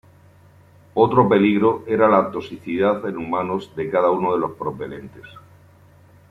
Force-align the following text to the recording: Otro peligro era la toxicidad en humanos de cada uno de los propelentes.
Otro 0.95 1.29
peligro 1.29 1.83
era 1.85 2.07
la 2.09 2.31
toxicidad 2.31 3.07
en 3.07 3.17
humanos 3.17 3.71
de 3.75 3.87
cada 3.91 4.09
uno 4.09 4.33
de 4.33 4.39
los 4.39 4.53
propelentes. 4.53 5.25